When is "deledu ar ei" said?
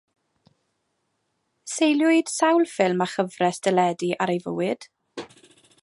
3.69-4.43